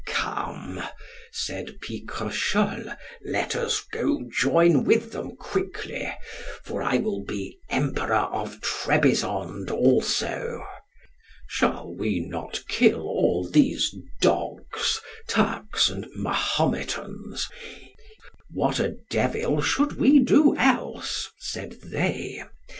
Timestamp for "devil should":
19.11-19.99